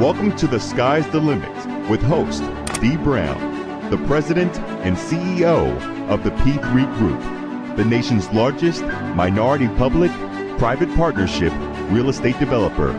[0.00, 2.42] Welcome to The Sky's the Limit with host
[2.80, 5.78] Dee Brown, the president and CEO
[6.08, 8.80] of the P3 Group, the nation's largest
[9.14, 10.10] minority public
[10.56, 11.52] private partnership
[11.90, 12.94] real estate developer.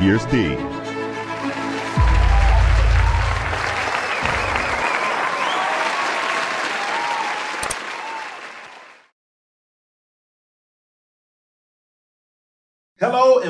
[0.00, 0.56] Here's Dee.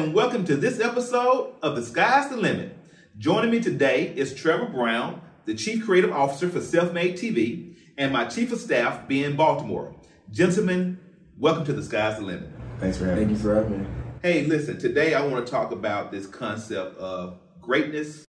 [0.09, 2.75] And welcome to this episode of The Sky's the Limit.
[3.19, 8.11] Joining me today is Trevor Brown, the Chief Creative Officer for Self Made TV, and
[8.11, 9.95] my Chief of Staff, Ben Baltimore.
[10.31, 10.99] Gentlemen,
[11.37, 12.49] welcome to The Sky's the Limit.
[12.79, 13.35] Thanks for having me.
[13.35, 13.87] Thank you for having me.
[14.23, 18.25] Hey, listen, today I want to talk about this concept of greatness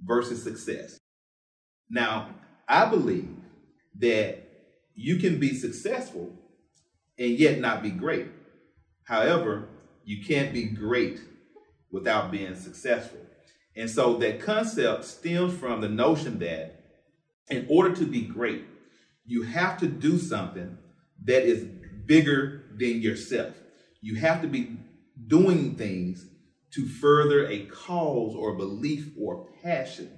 [0.00, 0.98] versus success.
[1.88, 2.34] Now,
[2.66, 3.30] I believe
[4.00, 4.48] that
[4.96, 6.32] you can be successful
[7.16, 8.26] and yet not be great.
[9.04, 9.68] However,
[10.04, 11.20] you can't be great
[11.90, 13.20] without being successful.
[13.76, 16.82] And so that concept stems from the notion that
[17.48, 18.64] in order to be great,
[19.24, 20.78] you have to do something
[21.24, 21.64] that is
[22.06, 23.54] bigger than yourself.
[24.00, 24.76] You have to be
[25.26, 26.26] doing things
[26.72, 30.10] to further a cause or belief or passion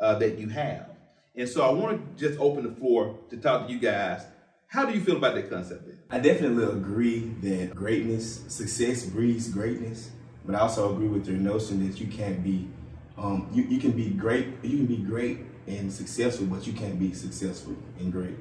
[0.00, 0.88] uh, that you have.
[1.36, 4.22] And so I want to just open the floor to talk to you guys.
[4.68, 5.88] How do you feel about that concept?
[6.10, 10.10] I definitely agree that greatness, success breeds greatness,
[10.44, 12.68] but I also agree with your notion that you can't be,
[13.16, 16.98] um, you, you can be great, you can be great and successful, but you can't
[16.98, 18.36] be successful and great.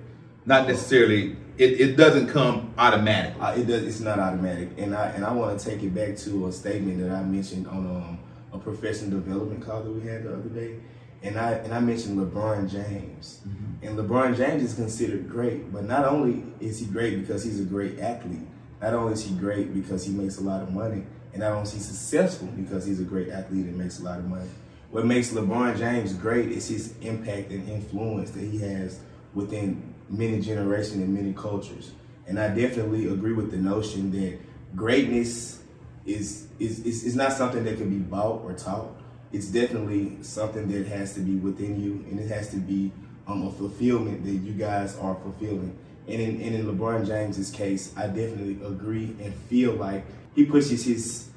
[0.46, 1.38] Not necessarily.
[1.58, 3.42] It, it doesn't come automatically.
[3.42, 6.18] Uh, it does, it's not automatic, and I and I want to take it back
[6.18, 8.20] to a statement that I mentioned on um,
[8.52, 10.76] a professional development call that we had the other day,
[11.24, 13.86] and I and I mentioned LeBron James, mm-hmm.
[13.86, 17.66] and LeBron James is considered great, but not only is he great because he's a
[17.66, 18.48] great athlete,
[18.82, 21.64] not only is he great because he makes a lot of money, and not only
[21.64, 24.50] is he successful because he's a great athlete and makes a lot of money.
[24.92, 29.00] What makes LeBron James great is his impact and influence that he has
[29.34, 31.92] within many generations and many cultures.
[32.26, 34.40] And I definitely agree with the notion that
[34.76, 35.62] greatness
[36.06, 38.97] is is, is, is not something that can be bought or taught.
[39.32, 42.92] It's definitely something that has to be within you and it has to be
[43.28, 45.78] um, a fulfillment that you guys are fulfilling.
[46.08, 50.06] And in, and in LeBron James's case, I definitely agree and feel like
[50.36, 51.30] he pushes his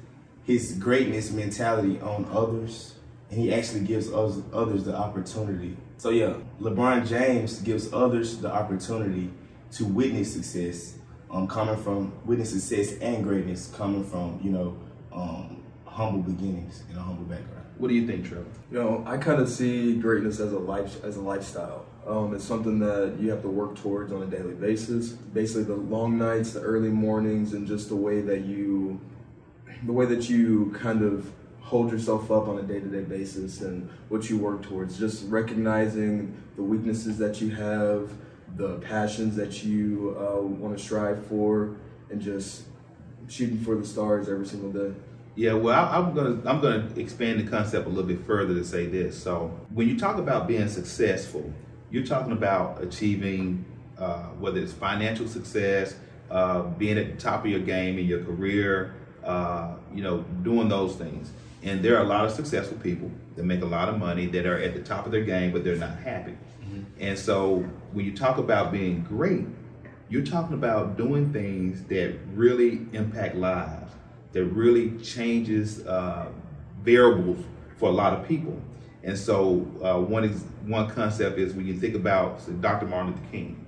[0.43, 2.95] his greatness mentality on others
[3.29, 5.77] and he actually gives us, others the opportunity.
[5.97, 9.29] So yeah, LeBron James gives others the opportunity
[9.73, 10.95] to witness success,
[11.29, 14.77] um, coming from witness success and greatness, coming from you know
[15.13, 17.60] um, humble beginnings and a humble background.
[17.81, 18.45] What do you think, Trevor?
[18.71, 21.87] You know, I kind of see greatness as a life as a lifestyle.
[22.05, 25.09] Um, it's something that you have to work towards on a daily basis.
[25.09, 29.01] Basically, the long nights, the early mornings, and just the way that you,
[29.83, 34.29] the way that you kind of hold yourself up on a day-to-day basis and what
[34.29, 34.99] you work towards.
[34.99, 38.11] Just recognizing the weaknesses that you have,
[38.57, 41.77] the passions that you uh, want to strive for,
[42.11, 42.65] and just
[43.27, 44.93] shooting for the stars every single day.
[45.35, 48.65] Yeah, well, I, I'm gonna I'm gonna expand the concept a little bit further to
[48.65, 49.21] say this.
[49.21, 51.53] So, when you talk about being successful,
[51.89, 53.65] you're talking about achieving
[53.97, 55.95] uh, whether it's financial success,
[56.29, 58.93] uh, being at the top of your game in your career,
[59.23, 61.31] uh, you know, doing those things.
[61.63, 64.45] And there are a lot of successful people that make a lot of money that
[64.45, 66.35] are at the top of their game, but they're not happy.
[66.99, 67.59] And so,
[67.93, 69.45] when you talk about being great,
[70.09, 73.93] you're talking about doing things that really impact lives,
[74.31, 76.27] that really changes uh,
[76.83, 77.43] variables
[77.77, 78.61] for a lot of people.
[79.03, 82.85] And so uh, one is one concept is when you think about Dr.
[82.85, 83.65] Martin Luther King,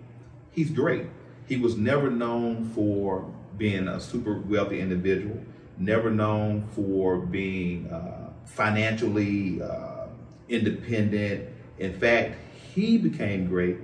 [0.51, 1.07] he's great.
[1.47, 5.39] He was never known for being a super wealthy individual,
[5.77, 10.07] never known for being uh, financially uh,
[10.49, 11.49] independent.
[11.79, 12.35] In fact,
[12.73, 13.77] he became great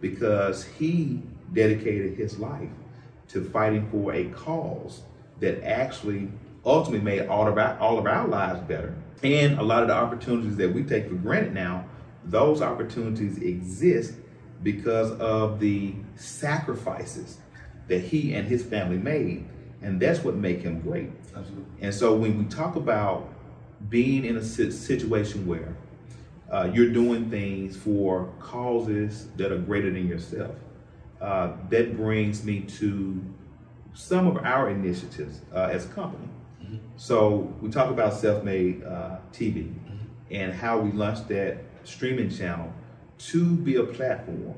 [0.00, 1.22] because he
[1.52, 2.68] dedicated his life
[3.28, 5.02] to fighting for a cause
[5.40, 6.28] that actually
[6.64, 8.94] ultimately made all of our all of our lives better.
[9.22, 11.86] And a lot of the opportunities that we take for granted now,
[12.24, 14.14] those opportunities exist
[14.62, 17.38] because of the sacrifices
[17.88, 19.46] that he and his family made.
[19.82, 21.10] And that's what make him great.
[21.34, 21.64] Absolutely.
[21.80, 23.32] And so when we talk about
[23.88, 25.76] being in a situation where
[26.50, 30.54] uh, you're doing things for causes that are greater than yourself,
[31.20, 33.22] uh, that brings me to
[33.96, 36.28] some of our initiatives uh, as a company.
[36.96, 39.72] So we talk about self-made uh, TV
[40.30, 42.72] and how we launched that streaming channel
[43.18, 44.54] to be a platform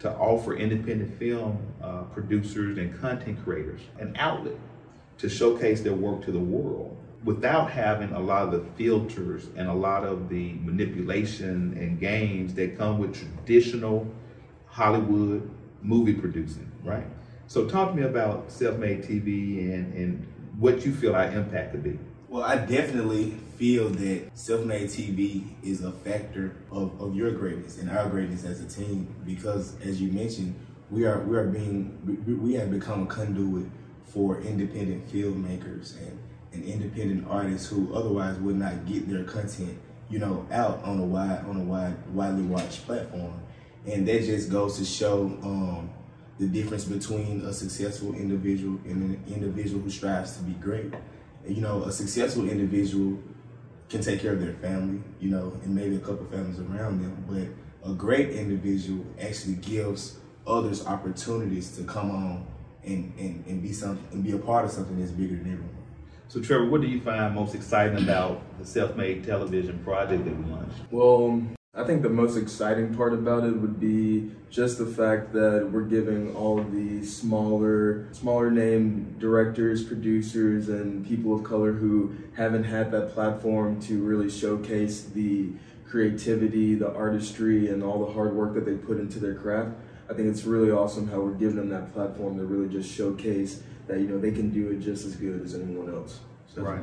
[0.00, 4.56] to offer independent film uh, producers and content creators an outlet
[5.18, 6.96] to showcase their work to the world.
[7.24, 12.52] without having a lot of the filters and a lot of the manipulation and games
[12.54, 14.06] that come with traditional
[14.66, 15.48] Hollywood
[15.80, 17.06] movie producing, right?
[17.46, 20.26] So talk to me about self-made TV and, and
[20.58, 21.98] what you feel our impact could be.
[22.28, 27.90] Well, I definitely feel that self-made TV is a factor of, of your greatness and
[27.90, 30.54] our greatness as a team because, as you mentioned,
[30.90, 31.98] we are we are being
[32.42, 33.66] we, have become a conduit
[34.04, 36.18] for independent filmmakers and,
[36.52, 39.78] and independent artists who otherwise would not get their content,
[40.10, 43.40] you know, out on a wide on a wide widely watched platform,
[43.86, 45.90] and that just goes to show um,
[46.38, 50.92] the difference between a successful individual and an individual who strives to be great
[51.46, 53.18] you know, a successful individual
[53.88, 57.24] can take care of their family, you know, and maybe a couple families around them,
[57.28, 60.16] but a great individual actually gives
[60.46, 62.46] others opportunities to come on
[62.82, 65.76] and, and, and be something and be a part of something that's bigger than everyone.
[66.28, 70.50] So Trevor, what do you find most exciting about the self-made television project that we
[70.50, 70.76] launched?
[70.90, 75.32] Well, um, I think the most exciting part about it would be just the fact
[75.32, 81.72] that we're giving all of the smaller, smaller name directors, producers, and people of color
[81.72, 85.50] who haven't had that platform to really showcase the
[85.84, 89.72] creativity, the artistry, and all the hard work that they put into their craft.
[90.08, 93.64] I think it's really awesome how we're giving them that platform to really just showcase
[93.88, 96.20] that you know they can do it just as good as anyone else.
[96.62, 96.80] Right.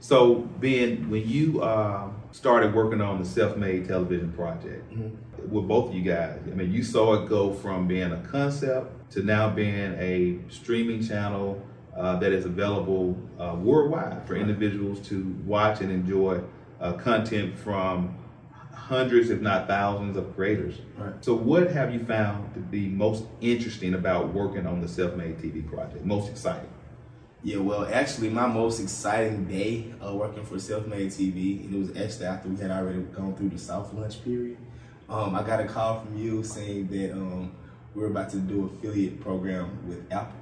[0.00, 5.50] So, Ben, when you uh, started working on the self-made television project mm-hmm.
[5.52, 9.10] with both of you guys, I mean, you saw it go from being a concept
[9.12, 11.60] to now being a streaming channel
[11.96, 16.40] uh, that is available uh, worldwide for individuals to watch and enjoy
[16.80, 18.16] uh, content from
[18.72, 20.76] hundreds, if not thousands, of creators.
[20.96, 21.12] Right.
[21.24, 25.68] So, what have you found to be most interesting about working on the self-made TV
[25.68, 26.04] project?
[26.04, 26.70] Most exciting?
[27.44, 31.96] Yeah, well, actually, my most exciting day uh, working for Self-Made TV, and it was
[31.96, 34.56] actually after we had already gone through the soft launch period.
[35.08, 37.52] Um, I got a call from you saying that um,
[37.94, 40.36] we are about to do affiliate program with Apple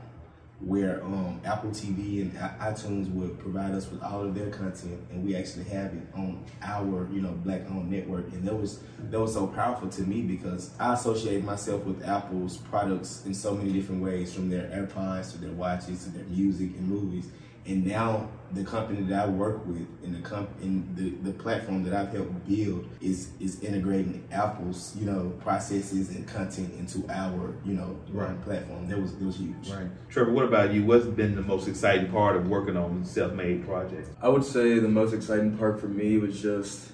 [0.60, 5.24] where um, Apple TV and iTunes would provide us with all of their content, and
[5.24, 8.26] we actually have it on our, you know, black-owned network.
[8.32, 8.80] And that was
[9.10, 13.54] that was so powerful to me because I associate myself with Apple's products in so
[13.54, 17.28] many different ways, from their AirPods to their watches to their music and movies.
[17.66, 21.82] And now the company that I work with and the comp and the, the platform
[21.84, 27.54] that I've helped build is is integrating Apple's you know processes and content into our
[27.64, 28.40] you know right.
[28.42, 28.88] platform.
[28.88, 29.68] That was that was huge.
[29.68, 29.88] Right.
[30.08, 30.84] Trevor, what about you?
[30.84, 34.08] What's been the most exciting part of working on the self-made project?
[34.22, 36.90] I would say the most exciting part for me was just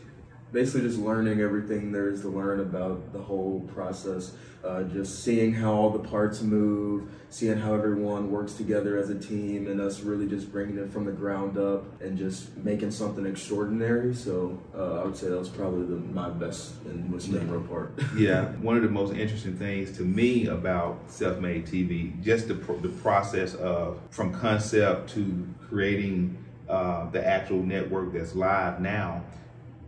[0.52, 4.32] basically just learning everything there is to learn about the whole process.
[4.62, 9.18] Uh, just seeing how all the parts move, seeing how everyone works together as a
[9.18, 13.26] team, and us really just bringing it from the ground up and just making something
[13.26, 14.14] extraordinary.
[14.14, 17.98] So uh, I would say that was probably the, my best and most memorable part.
[18.16, 22.94] yeah, one of the most interesting things to me about self-made TV, just the, the
[23.02, 26.38] process of from concept to creating
[26.68, 29.24] uh, the actual network that's live now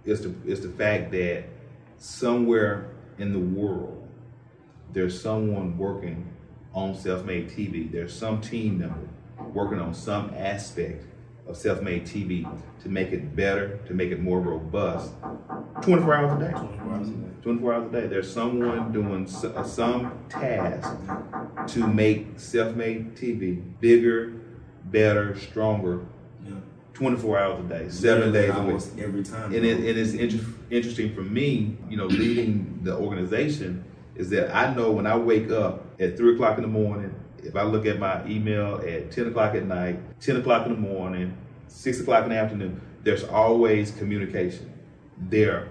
[0.05, 1.45] is the is the fact that
[1.99, 4.05] somewhere in the world
[4.93, 6.31] there's someone working
[6.73, 7.91] on self-made TV.
[7.91, 9.09] There's some team member
[9.53, 11.05] working on some aspect
[11.47, 12.49] of self-made TV
[12.83, 15.13] to make it better, to make it more robust.
[15.83, 16.59] 24 hours a day.
[16.59, 17.29] 24 hours a day.
[17.43, 18.07] 24 hours a day.
[18.07, 20.97] There's someone doing uh, some task
[21.75, 24.33] to make self-made TV bigger,
[24.85, 26.07] better, stronger
[26.95, 28.83] 24 hours a day, seven days a week.
[29.05, 29.53] Every time.
[29.53, 33.85] And, it, and it's inter- interesting for me, you know, leading the organization
[34.15, 37.57] is that I know when I wake up at 3 o'clock in the morning, if
[37.57, 41.37] I look at my email at 10 o'clock at night, 10 o'clock in the morning,
[41.67, 44.73] 6 o'clock in the afternoon, there's always communication
[45.19, 45.69] there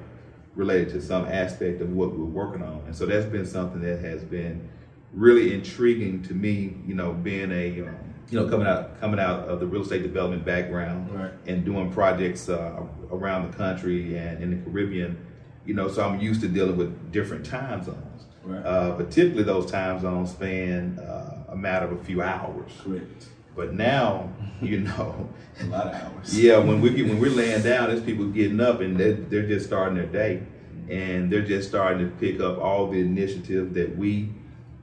[0.56, 2.84] related to some aspect of what we're working on.
[2.86, 4.70] And so that's been something that has been
[5.14, 9.48] really intriguing to me, you know, being a um, you know, coming out coming out
[9.48, 11.32] of the real estate development background right.
[11.46, 15.24] and doing projects uh, around the country and in the Caribbean,
[15.66, 18.26] you know, so I'm used to dealing with different time zones.
[18.44, 18.66] Right.
[18.66, 22.72] Uh, but typically those time zones span uh, a matter of a few hours.
[22.84, 23.28] Correct.
[23.56, 25.30] But now, you know,
[25.62, 26.36] a lot of hours.
[26.36, 29.48] Yeah, when we get, when we're laying down, there's people getting up and they're, they're
[29.48, 30.42] just starting their day,
[30.90, 34.30] and they're just starting to pick up all the initiative that we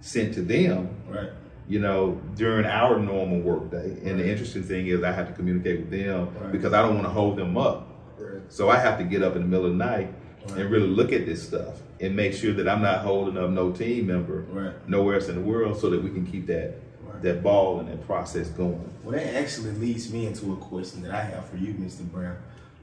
[0.01, 0.89] sent to them.
[1.09, 1.31] Right
[1.71, 3.91] you know, during our normal workday.
[3.91, 4.17] And right.
[4.17, 6.51] the interesting thing is I have to communicate with them right.
[6.51, 7.87] because I don't want to hold them up.
[8.19, 8.43] Right.
[8.49, 10.13] So I have to get up in the middle of the night
[10.49, 13.71] and really look at this stuff and make sure that I'm not holding up no
[13.71, 16.75] team member nowhere else in the world so that we can keep that
[17.23, 18.93] that ball and that process going.
[19.05, 22.01] Well, that actually leads me into a question that I have for you, Mr.
[22.11, 22.37] Brown.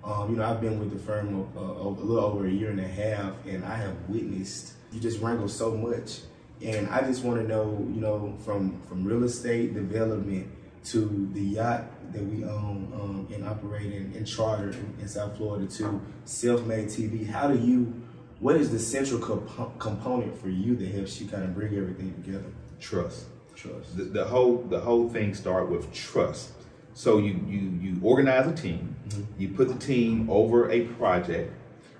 [0.03, 2.79] Um, you know, I've been with the firm uh, a little over a year and
[2.79, 6.20] a half, and I have witnessed you just wrangle so much.
[6.64, 10.50] And I just want to know, you know, from from real estate development
[10.86, 11.84] to the yacht
[12.14, 17.28] that we own um, and operate in, in charter in, South Florida to self-made TV.
[17.28, 17.94] How do you?
[18.40, 22.14] What is the central comp- component for you that helps you kind of bring everything
[22.24, 22.52] together?
[22.80, 23.26] Trust.
[23.56, 23.98] Trust.
[23.98, 26.52] The, the whole the whole thing start with trust.
[26.94, 28.96] So you you you organize a team,
[29.38, 31.54] you put the team over a project,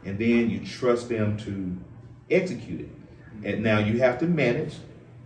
[0.06, 1.76] and then you trust them to
[2.30, 2.90] execute it.
[3.44, 4.76] And now you have to manage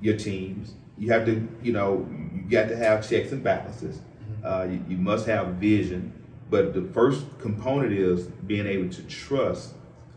[0.02, 0.74] your teams.
[0.98, 4.00] You have to you know you got to have checks and balances.
[4.44, 6.14] Uh, you, you must have vision.
[6.50, 9.74] But the first component is being able to trust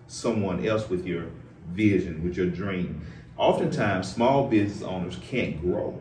[0.06, 1.26] someone else with your
[1.68, 3.06] vision, with your dream.
[3.36, 6.00] Oftentimes, small business owners can't grow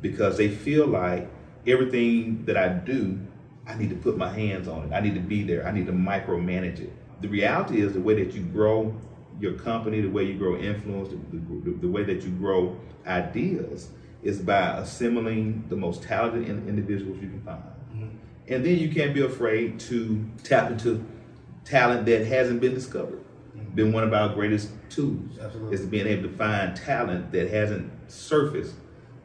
[0.00, 1.28] because they feel like
[1.66, 3.18] everything that I do,
[3.66, 4.94] I need to put my hands on it.
[4.94, 5.66] I need to be there.
[5.66, 6.92] I need to micromanage it.
[7.20, 8.94] The reality is the way that you grow
[9.40, 13.88] your company, the way you grow influence, the, the, the way that you grow ideas
[14.22, 17.62] is by assembling the most talented in- individuals you can find.
[17.94, 18.08] Mm-hmm.
[18.48, 21.04] And then you can't be afraid to tap into
[21.64, 23.22] talent that hasn't been discovered.
[23.56, 23.74] Mm-hmm.
[23.74, 25.74] Been one of our greatest tools Absolutely.
[25.74, 28.74] is being able to find talent that hasn't surfaced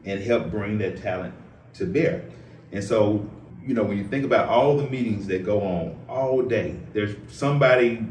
[0.05, 1.33] and help bring that talent
[1.73, 2.23] to bear.
[2.71, 3.29] And so,
[3.65, 7.15] you know, when you think about all the meetings that go on all day, there's
[7.27, 8.05] somebody,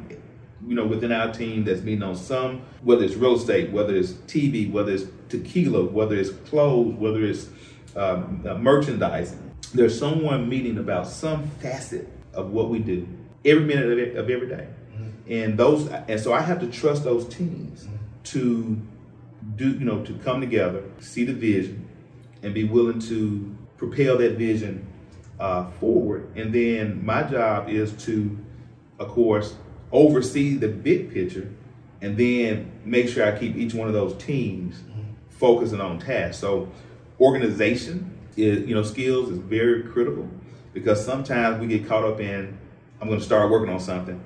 [0.67, 4.13] you know, within our team that's meeting on some, whether it's real estate, whether it's
[4.13, 7.49] TV, whether it's tequila, whether it's clothes, whether it's
[7.97, 9.55] um, uh, merchandising.
[9.73, 13.07] There's someone meeting about some facet of what we do
[13.45, 14.69] every minute of, it, of every day.
[15.29, 17.89] And those, and so I have to trust those teams
[18.25, 18.81] to
[19.57, 21.89] do, you know, to come together, see the vision,
[22.43, 24.87] and be willing to propel that vision
[25.41, 26.31] uh, forward.
[26.37, 28.39] And then my job is to,
[28.99, 29.57] of course,
[29.93, 31.51] oversee the big picture,
[32.01, 35.03] and then make sure I keep each one of those teams mm-hmm.
[35.31, 36.39] focusing on tasks.
[36.39, 36.71] So,
[37.21, 40.29] organization is, you know, skills is very critical
[40.73, 42.59] because sometimes we get caught up in,
[43.01, 44.21] I'm going to start working on something,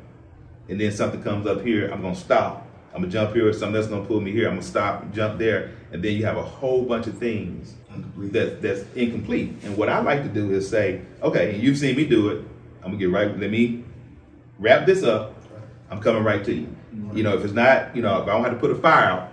[0.68, 2.68] and then something comes up here, I'm going to stop.
[2.94, 4.48] I'm gonna jump here, or something that's gonna pull me here.
[4.48, 8.32] I'm gonna stop, jump there, and then you have a whole bunch of things Incomplete.
[8.32, 9.54] that that's incomplete.
[9.62, 12.44] And what I like to do is say, okay, and you've seen me do it.
[12.82, 13.38] I'm gonna get right.
[13.38, 13.84] Let me
[14.58, 15.37] wrap this up.
[15.90, 16.76] I'm coming right to you.
[17.16, 19.04] You know, if it's not, you know, if I don't have to put a fire
[19.04, 19.32] out,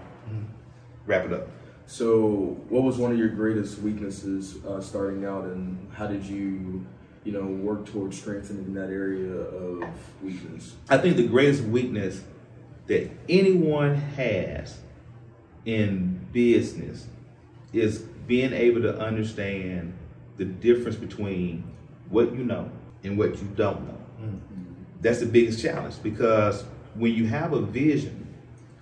[1.05, 1.47] wrap it up.
[1.87, 6.85] So, what was one of your greatest weaknesses uh, starting out, and how did you,
[7.23, 9.83] you know, work towards strengthening that area of
[10.23, 10.75] weakness?
[10.89, 12.23] I think the greatest weakness
[12.87, 14.79] that anyone has
[15.65, 17.07] in business
[17.73, 19.93] is being able to understand
[20.37, 21.63] the difference between
[22.09, 22.69] what you know
[23.03, 23.97] and what you don't know.
[25.05, 26.63] That's the biggest challenge because
[26.95, 28.25] when you have a vision,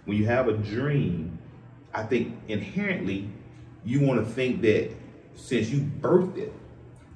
[0.05, 1.37] when you have a dream,
[1.93, 3.29] I think inherently
[3.83, 4.91] you want to think that
[5.35, 6.53] since you birthed it,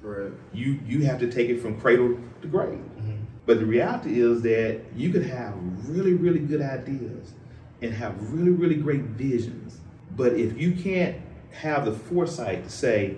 [0.02, 0.30] Right.
[0.52, 2.72] you you have to take it from cradle to grave.
[2.72, 3.16] Mm-hmm.
[3.46, 5.54] But the reality is that you could have
[5.88, 7.32] really, really good ideas
[7.80, 9.80] and have really, really great visions.
[10.18, 11.16] But if you can't
[11.52, 13.16] have the foresight to say,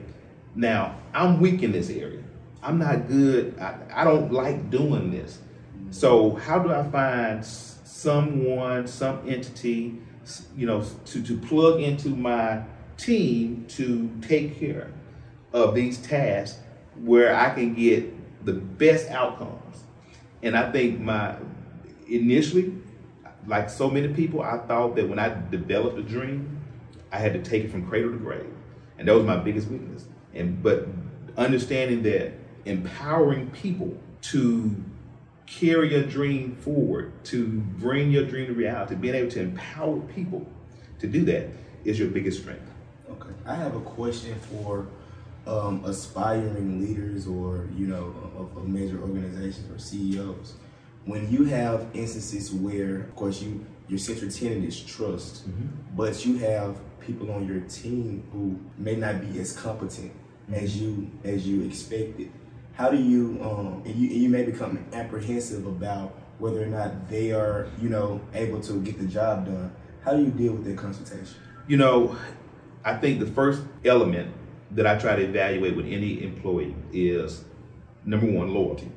[0.54, 2.22] now I'm weak in this area.
[2.62, 3.58] I'm not good.
[3.58, 5.40] I, I don't like doing this.
[5.90, 9.98] So how do I find someone, some entity,
[10.56, 12.62] you know, to, to plug into my
[12.96, 14.90] team to take care
[15.52, 16.60] of these tasks
[17.02, 19.84] where I can get the best outcomes.
[20.42, 21.36] And I think my
[22.08, 22.74] initially,
[23.46, 26.60] like so many people, I thought that when I developed a dream,
[27.12, 28.52] I had to take it from cradle to grave.
[28.98, 30.06] And that was my biggest weakness.
[30.34, 30.86] And but
[31.36, 32.32] understanding that
[32.64, 34.76] empowering people to
[35.50, 37.46] carry your dream forward, to
[37.78, 40.46] bring your dream to reality, being able to empower people
[41.00, 41.48] to do that
[41.84, 42.70] is your biggest strength.
[43.10, 43.30] Okay.
[43.44, 44.86] I have a question for
[45.46, 50.54] um, aspiring leaders or, you know, of, of major organizations or CEOs.
[51.04, 55.42] When you have instances where, of course, you your central tenet is trust,
[55.96, 60.12] but you have people on your team who may not be as competent
[60.52, 62.30] as you as you expected.
[62.80, 67.10] How do you um, and you and you may become apprehensive about whether or not
[67.10, 69.70] they are, you know, able to get the job done.
[70.02, 71.36] How do you deal with that consultation?
[71.68, 72.16] You know,
[72.82, 74.32] I think the first element
[74.70, 77.44] that I try to evaluate with any employee is
[78.06, 78.90] number one, loyalty.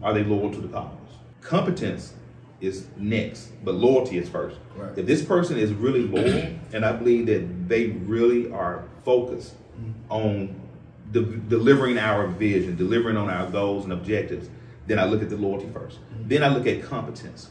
[0.00, 0.92] Are they loyal to the cause?
[1.40, 2.14] Competence
[2.60, 4.58] is next, but loyalty is first.
[4.76, 4.96] Right.
[4.96, 9.54] If this person is really loyal, and I believe that they really are focused
[10.08, 10.67] on
[11.12, 14.48] de- delivering our vision, delivering on our goals and objectives,
[14.86, 16.28] then I look at the loyalty 1st mm-hmm.
[16.28, 17.50] Then I look at competence,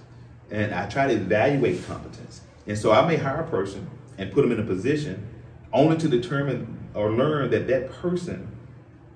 [0.51, 2.41] and I try to evaluate competence.
[2.65, 5.27] And so I may hire a person and put them in a position
[5.71, 8.51] only to determine or learn that that person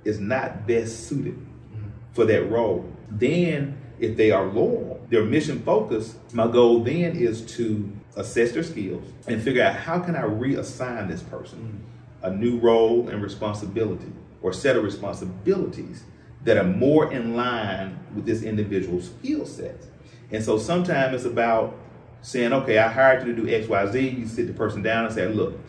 [0.04, 1.90] is not best suited mm-hmm.
[2.14, 2.92] for that role.
[3.10, 8.64] Then, if they are loyal, they're mission focused, my goal then is to assess their
[8.64, 11.84] skills and figure out how can I reassign this person
[12.24, 12.34] mm-hmm.
[12.34, 16.04] a new role and responsibility or set of responsibilities
[16.44, 19.86] that are more in line with this individual's skill set.
[20.32, 21.78] And so sometimes it's about
[22.22, 24.10] saying, okay, I hired you to do X, Y, Z.
[24.10, 25.60] You sit the person down and say, look,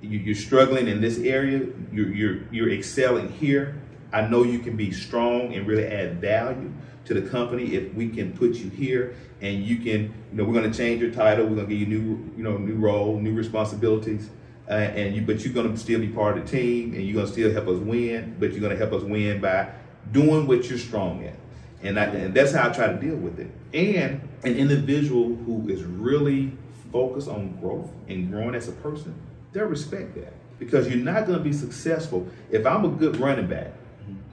[0.00, 1.66] you, are struggling in this area.
[1.92, 3.80] You're, you're, you're excelling here.
[4.12, 6.72] I know you can be strong and really add value
[7.04, 10.52] to the company if we can put you here and you can, you know, we're
[10.52, 11.46] going to change your title.
[11.46, 14.30] We're going to give you new, you know, new role, new responsibilities.
[14.70, 17.14] Uh, and you, but you're going to still be part of the team and you're
[17.14, 19.68] going to still help us win, but you're going to help us win by
[20.12, 21.34] doing what you're strong at.
[21.82, 23.50] And, I, and that's how I try to deal with it.
[23.74, 26.52] And an individual who is really
[26.92, 29.12] focused on growth and growing as a person,
[29.52, 32.28] they'll respect that because you're not going to be successful.
[32.52, 33.72] If I'm a good running back,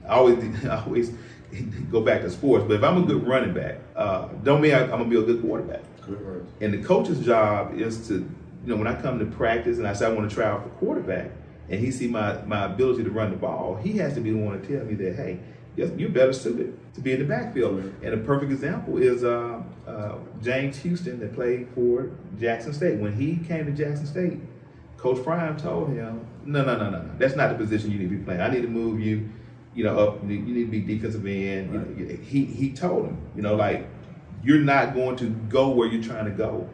[0.06, 1.12] I always, I always
[1.90, 4.82] go back to sports, but if I'm a good running back, uh, don't mean I,
[4.82, 5.82] am going to be a good quarterback.
[6.60, 8.28] And the coach's job is to,
[8.68, 10.62] you know, when I come to practice and I say I want to try out
[10.62, 11.30] for quarterback,
[11.70, 14.36] and he see my, my ability to run the ball, he has to be the
[14.36, 15.40] one to tell me that, hey,
[15.74, 17.82] you're better suited to be in the backfield.
[18.02, 22.98] And a perfect example is uh, uh, James Houston that played for Jackson State.
[22.98, 24.38] When he came to Jackson State,
[24.98, 27.10] Coach Prime told him, no, no, no, no, no.
[27.16, 28.42] That's not the position you need to be playing.
[28.42, 29.30] I need to move you,
[29.74, 30.22] you know, up.
[30.24, 31.74] You need to be defensive end.
[31.74, 31.96] Right.
[31.96, 33.86] You know, he he told him, you know, like
[34.42, 36.68] you're not going to go where you're trying to go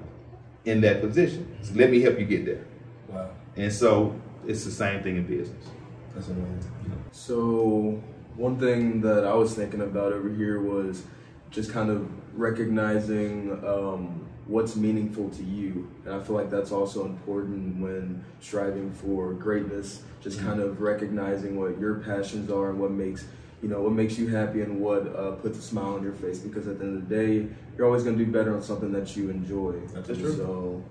[0.64, 1.56] in that position.
[1.62, 2.64] So let me help you get there.
[3.08, 3.30] Wow.
[3.56, 5.66] And so it's the same thing in business.
[6.14, 6.70] That's amazing.
[7.12, 8.02] So
[8.36, 11.04] one thing that I was thinking about over here was
[11.50, 15.90] just kind of recognizing um, what's meaningful to you.
[16.04, 20.48] And I feel like that's also important when striving for greatness, just mm-hmm.
[20.48, 23.24] kind of recognizing what your passions are and what makes
[23.64, 26.38] you know what makes you happy and what uh, puts a smile on your face
[26.38, 28.92] because at the end of the day you're always going to do better on something
[28.92, 30.82] that you enjoy that's true so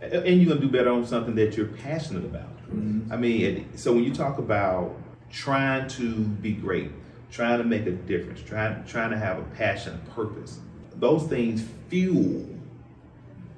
[0.00, 3.12] and you're going to do better on something that you're passionate about mm-hmm.
[3.12, 4.94] i mean so when you talk about
[5.30, 6.90] trying to be great,
[7.30, 10.58] trying to make a difference, trying trying to have a passion, purpose.
[10.96, 12.46] Those things fuel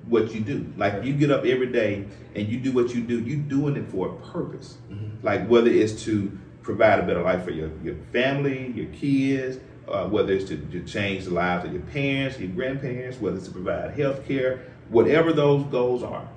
[0.07, 0.73] what you do.
[0.77, 3.89] Like you get up every day and you do what you do, you're doing it
[3.91, 4.79] for a purpose.
[4.91, 5.25] Mm-hmm.
[5.25, 6.37] Like whether it's to
[6.69, 10.85] provide a better life for your, your family, your kids, uh, whether it's to, to
[10.85, 15.33] change the lives of your parents, your grandparents, whether it's to provide health care, whatever
[15.33, 16.29] those goals are,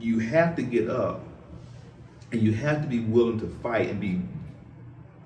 [0.00, 1.20] you have to get up
[2.32, 4.20] and you have to be willing to fight and be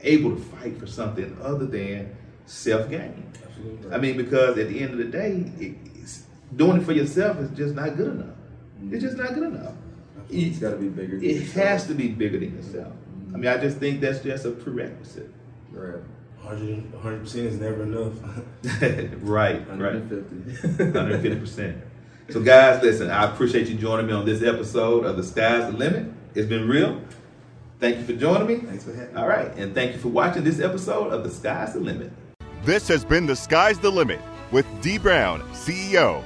[0.02, 3.32] able to fight for something other than self gain.
[3.90, 5.76] I mean, because at the end of the day, it,
[6.54, 8.36] doing it for yourself is just not good enough.
[8.90, 9.72] It's just not good enough.
[10.28, 11.16] It's got to be bigger.
[11.16, 11.52] it yourself.
[11.54, 12.92] has to be bigger than yourself.
[13.36, 15.30] I mean, I just think that's just a prerequisite.
[15.70, 16.00] Right.
[16.42, 18.14] 100 percent is never enough.
[19.20, 20.72] right, 150.
[20.72, 20.78] right.
[20.78, 21.76] 150 percent.
[22.30, 23.10] So, guys, listen.
[23.10, 26.10] I appreciate you joining me on this episode of the Sky's the Limit.
[26.34, 26.98] It's been real.
[27.78, 28.56] Thank you for joining me.
[28.66, 29.20] Thanks for having me.
[29.20, 32.10] All right, and thank you for watching this episode of The Sky's the Limit.
[32.64, 34.20] This has been The Sky's the Limit
[34.50, 36.24] with Dee Brown, CEO.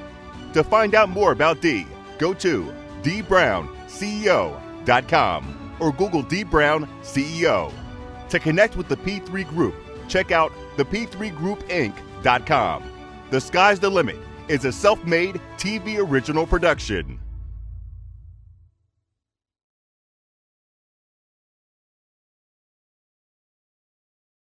[0.53, 7.73] To find out more about Dee, go to dbrownceo.com or Google Dee Brown CEO.
[8.29, 9.75] To connect with the P3 Group,
[10.09, 12.85] check out thep3groupinc.com.
[13.31, 17.20] The Sky's the Limit is a self made TV original production.